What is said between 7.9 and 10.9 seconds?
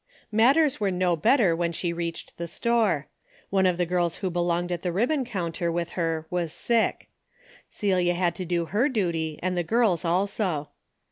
had to do her duty and the girl's also.